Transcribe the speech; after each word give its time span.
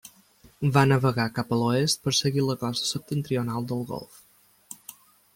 Va 0.75 0.81
navegar 0.91 1.25
cap 1.33 1.51
a 1.51 1.59
l'oest 1.59 2.01
per 2.07 2.13
seguir 2.19 2.45
la 2.45 2.55
costa 2.63 2.89
septentrional 2.93 3.69
del 3.73 3.83
Golf. 3.91 4.17